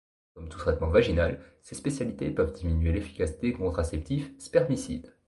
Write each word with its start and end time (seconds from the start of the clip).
Comme 0.33 0.49
tout 0.49 0.57
traitement 0.57 0.87
vaginal, 0.89 1.39
ces 1.61 1.75
spécialités 1.75 2.31
peuvent 2.31 2.53
diminuer 2.53 2.91
l'efficacité 2.91 3.51
des 3.51 3.53
contraceptifs 3.53 4.31
spermicides. 4.39 5.13